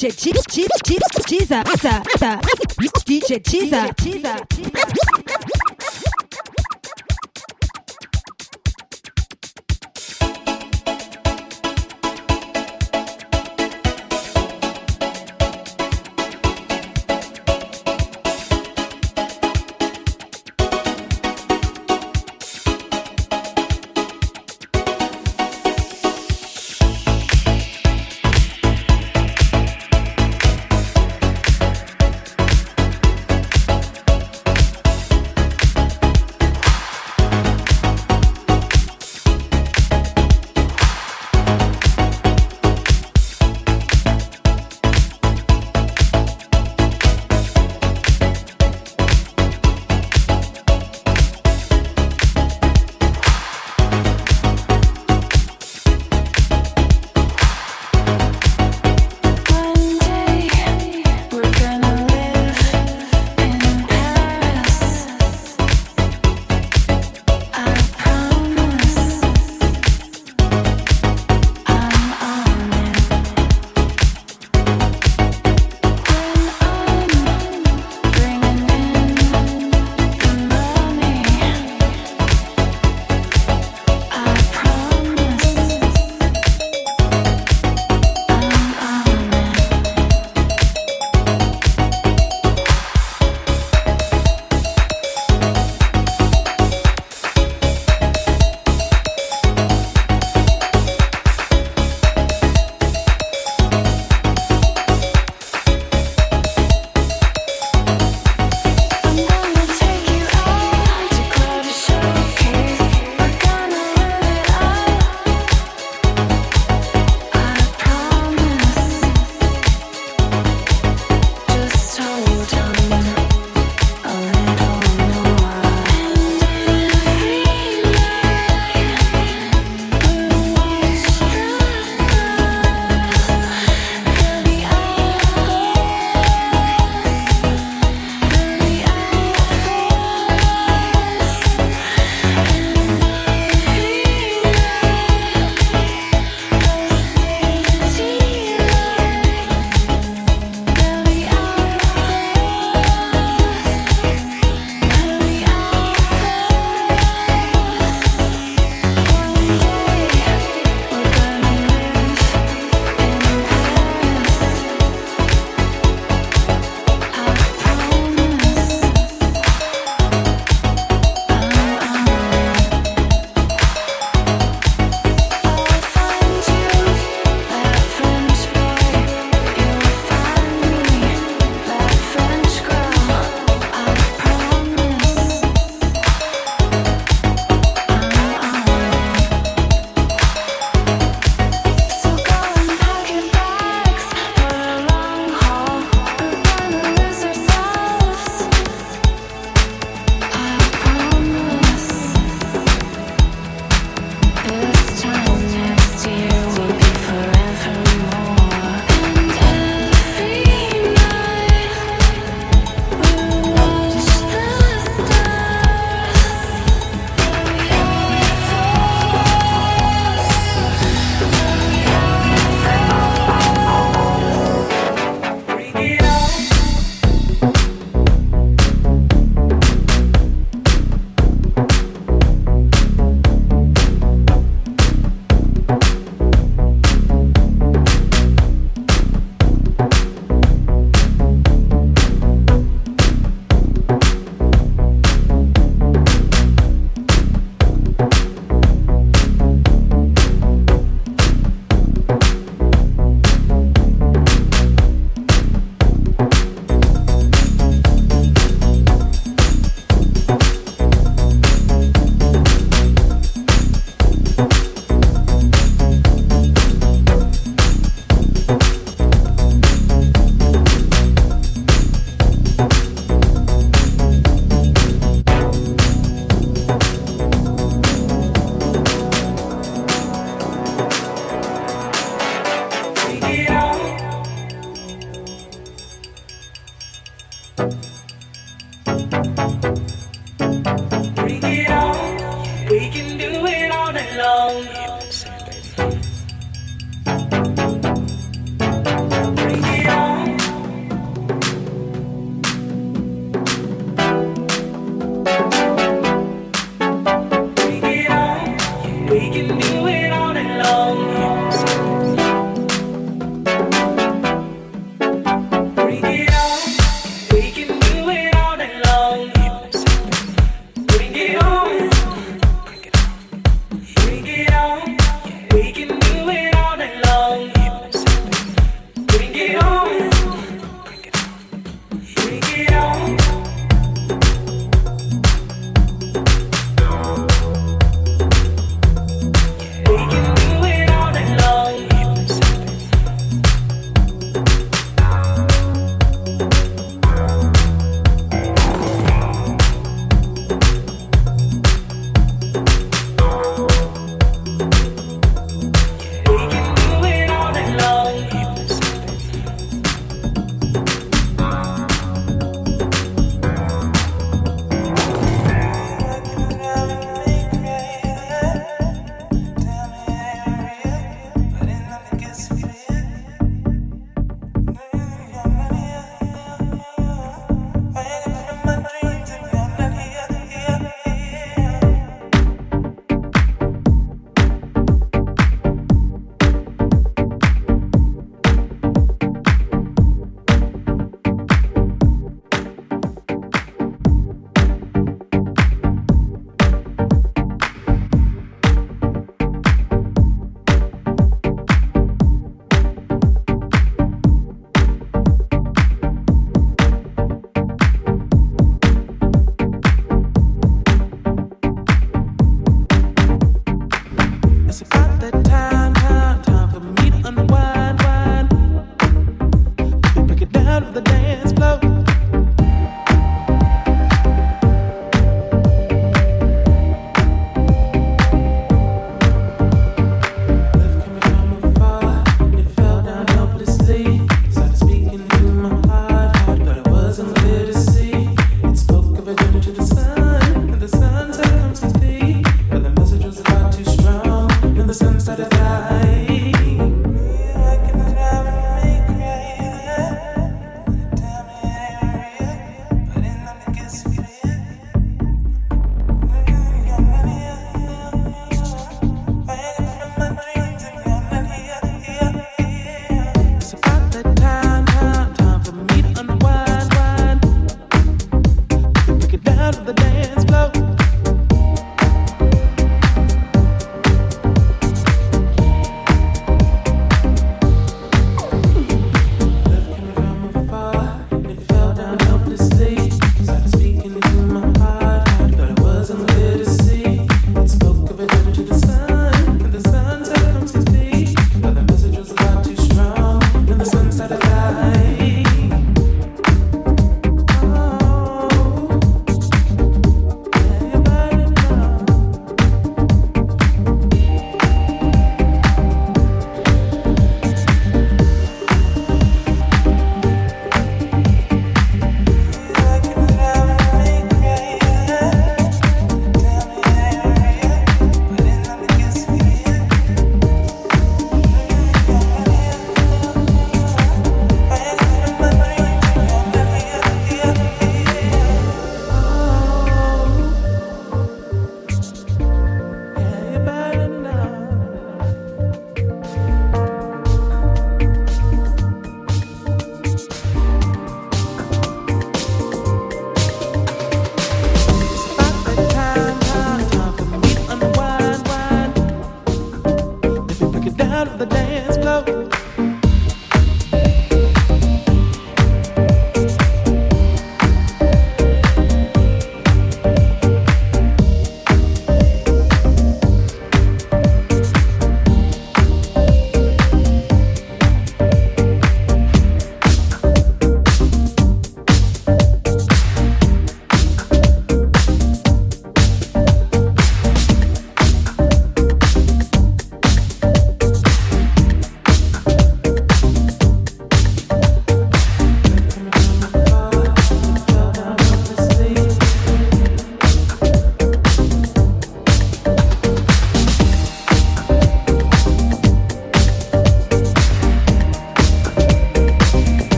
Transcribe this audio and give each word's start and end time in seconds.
DJ 0.00 0.12
Teaser, 0.14 0.68
Teaser, 0.82 1.62
Teaser, 1.62 2.40
DJ 3.04 3.42
Teaser, 3.42 3.92
Teaser. 3.94 4.59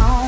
I 0.00 0.27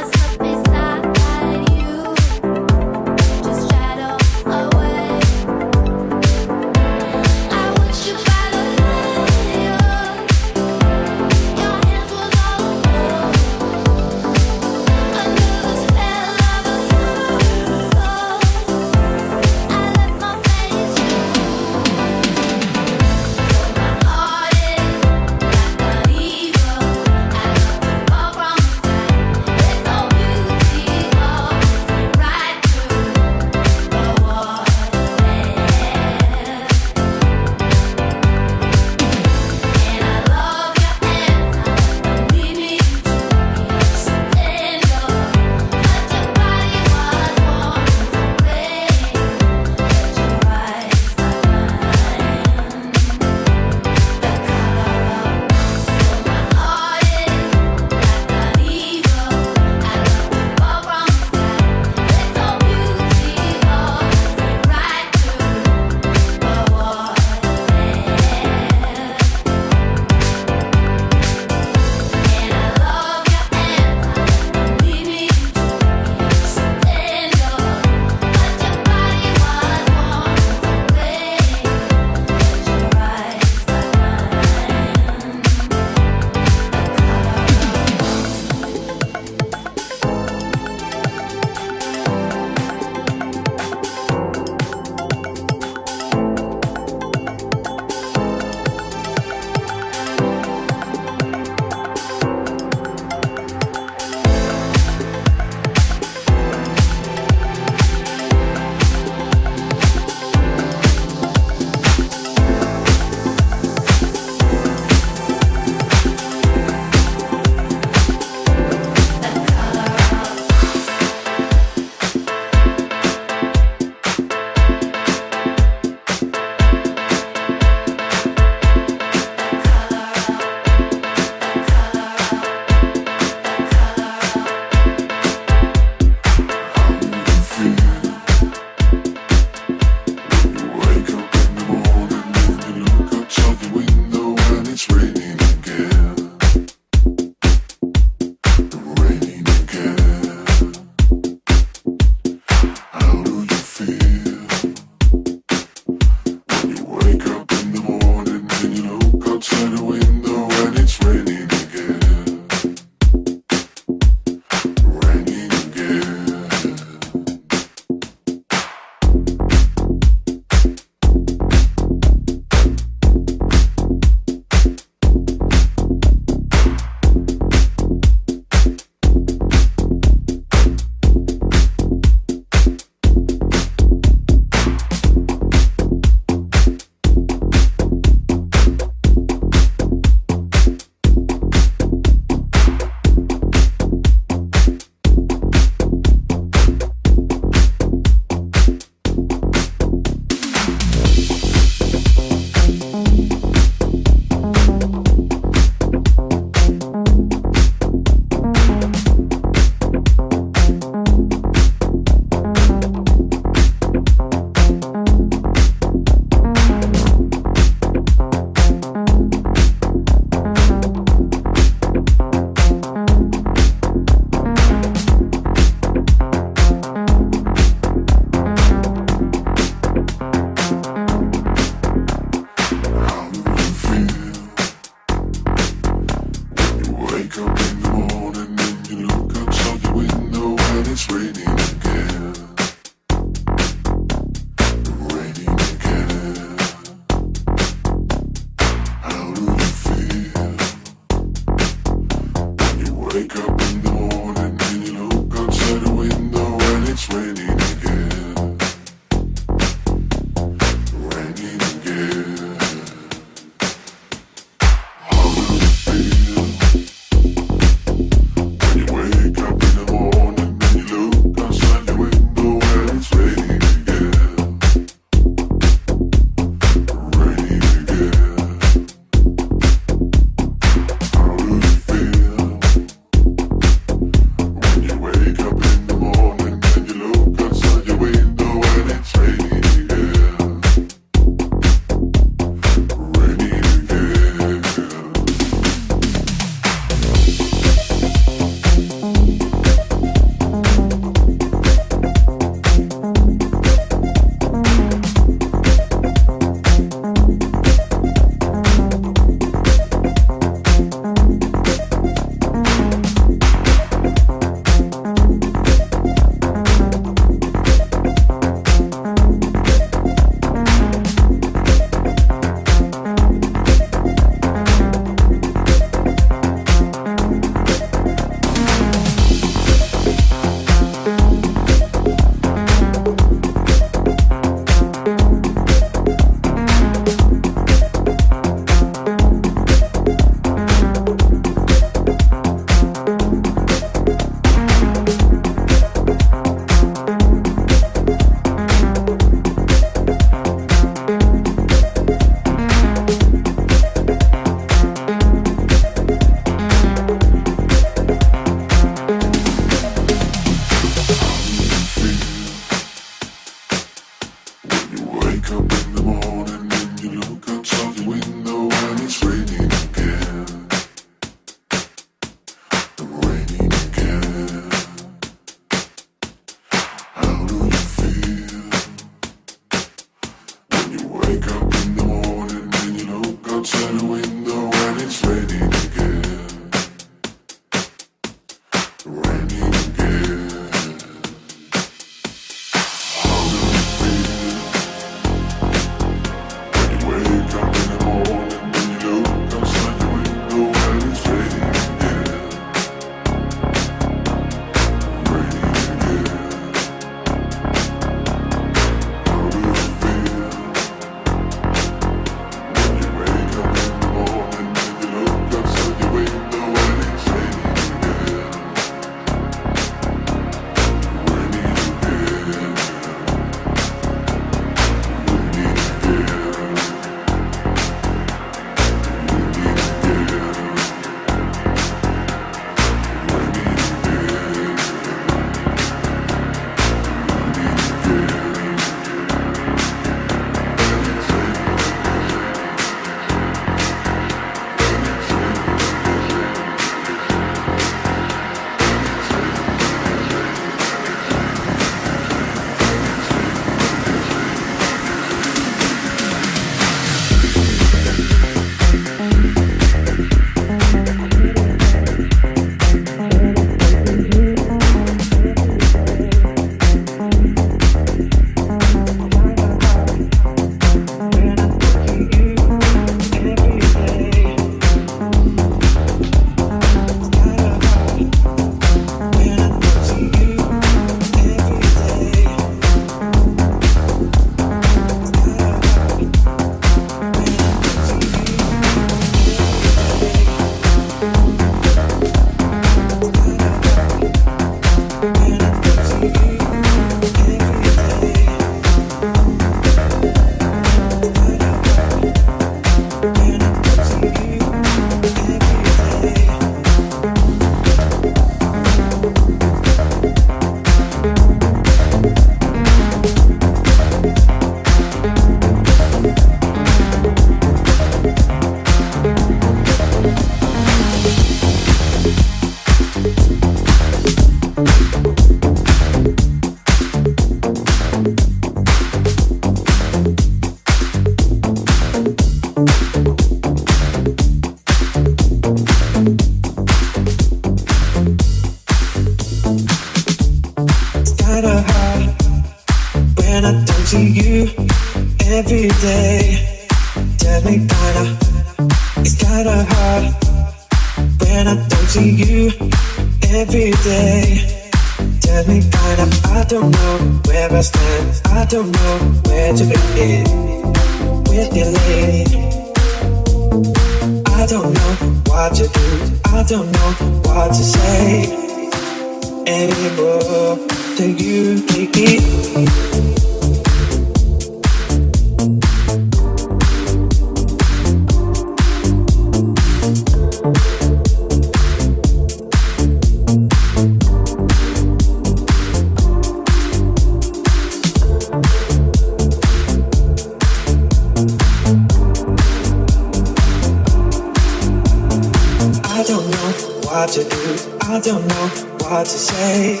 I 598.16 598.20
don't 598.20 598.46
know 598.46 598.68
what 599.04 599.26
to 599.26 599.38
say 599.38 600.00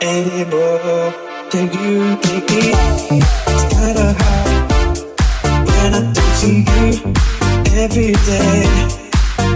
anymore. 0.00 1.12
Can 1.50 1.66
you 1.76 2.16
take 2.22 2.48
it? 2.48 2.74
It's 3.12 3.64
kinda 3.74 4.16
hard 4.18 4.98
when 5.68 5.92
I 5.92 6.00
don't 6.16 6.34
see 6.40 6.64
you 6.64 7.12
every 7.84 8.12
day. 8.24 8.64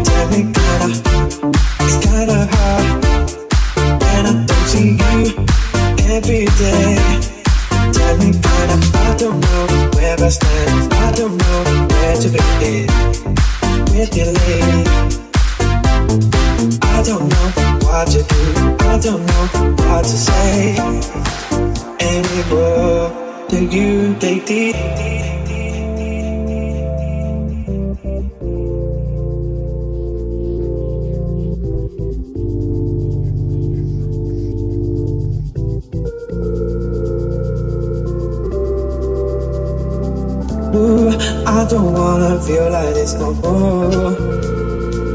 Tell 0.05 0.27
me 0.29 0.53
kinda, 0.53 0.89
it's 1.81 1.97
kinda 2.05 2.41
hard 2.53 3.05
when 4.03 4.23
I 4.27 4.45
don't 4.45 4.67
see 4.69 5.01
you 5.01 5.19
every 6.13 6.45
day. 6.61 6.93
Tell 7.97 8.17
me 8.19 8.29
kinda, 8.45 8.77
I 9.09 9.15
don't 9.17 9.41
know 9.41 9.65
where 9.95 10.17
I 10.23 10.29
stand. 10.29 10.93
I 10.93 11.11
don't 11.13 11.37
know 11.39 11.61
where 11.89 12.17
to 12.23 12.29
begin 12.37 12.87
with 13.97 14.15
your 14.15 14.31
lady. 14.45 14.91
I 16.83 17.03
don't 17.03 17.29
know 17.29 17.49
what 17.83 18.07
to 18.09 18.23
do. 18.23 18.77
I 18.81 18.99
don't 18.99 19.27
know 19.27 19.75
what 19.83 20.05
to 20.05 20.17
say 20.17 20.77
anymore. 21.99 23.47
Do 23.49 23.65
you 23.65 24.15
take 24.21 24.49
it? 24.51 24.77
Ooh, 40.73 41.11
I 41.47 41.67
don't 41.69 41.93
wanna 41.95 42.41
feel 42.41 42.71
like 42.71 42.95
this 42.95 43.15
no 43.15 43.35
more. 43.35 44.40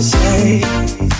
To 0.00 0.06
say 0.06 1.19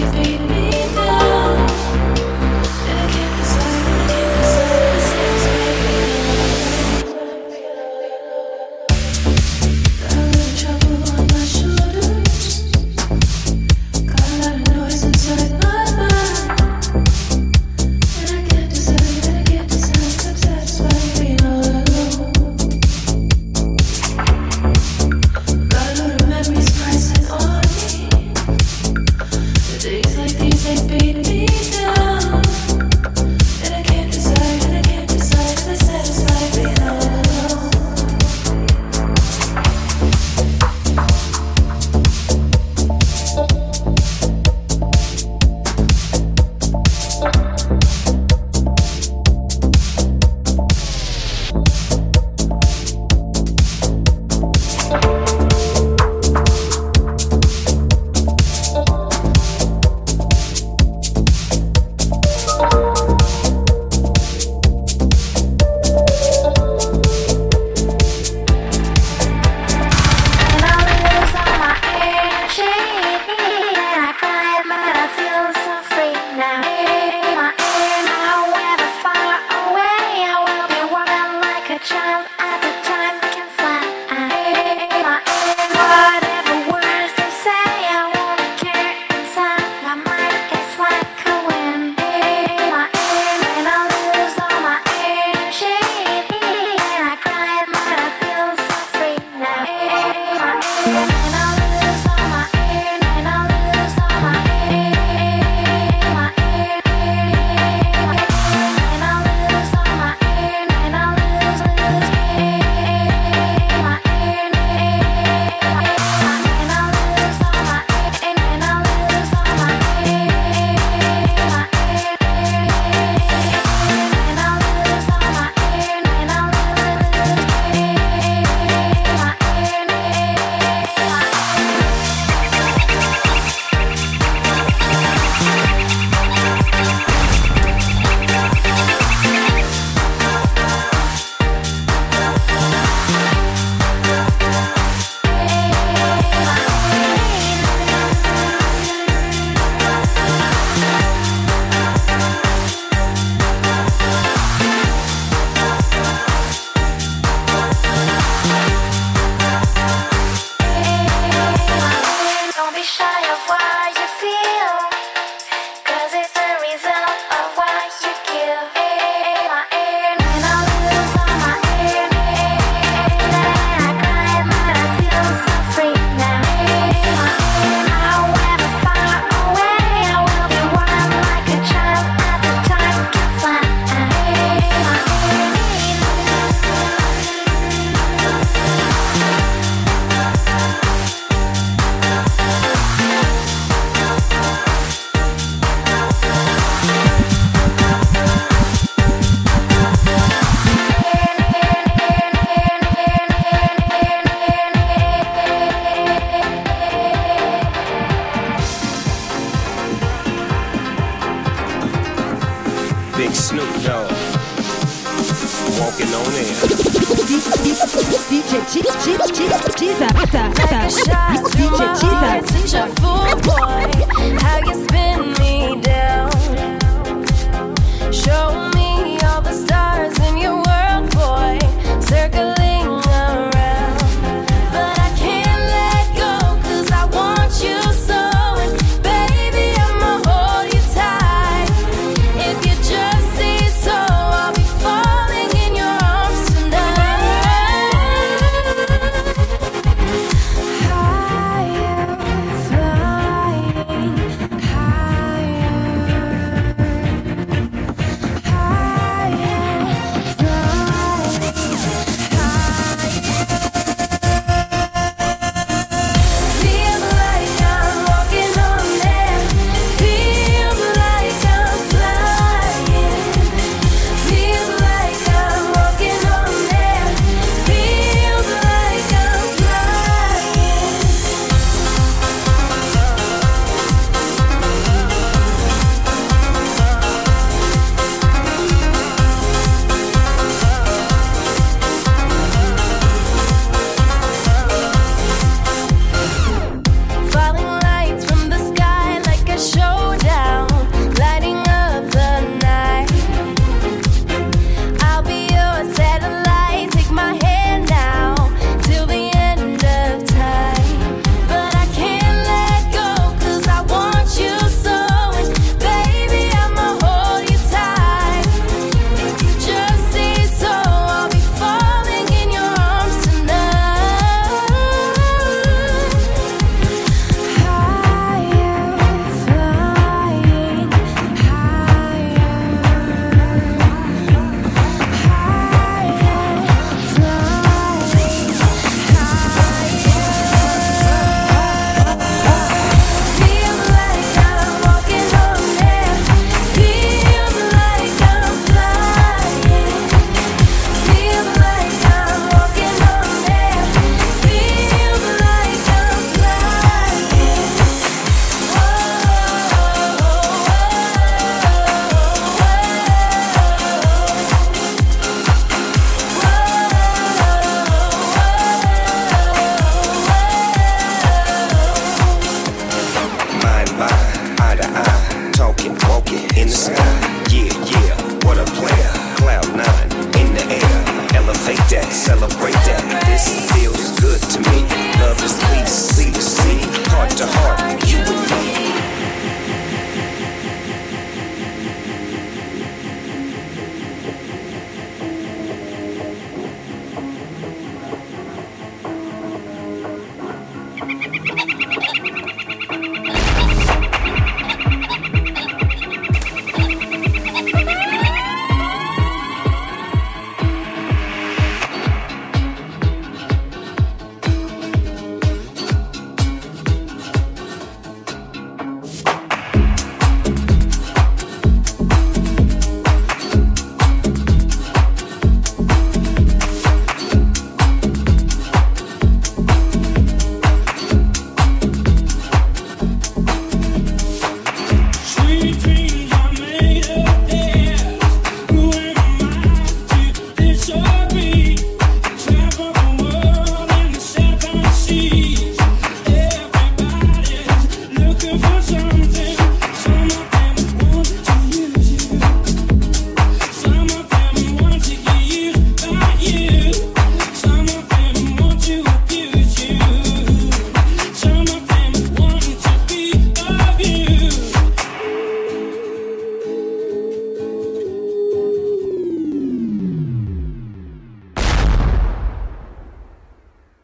Take 0.00 0.12
me 0.14 0.39